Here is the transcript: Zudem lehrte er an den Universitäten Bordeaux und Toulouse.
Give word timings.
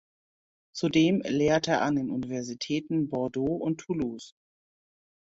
Zudem 0.73 1.21
lehrte 1.27 1.73
er 1.73 1.81
an 1.83 1.95
den 1.95 2.09
Universitäten 2.09 3.07
Bordeaux 3.07 3.57
und 3.57 3.81
Toulouse. 3.81 4.33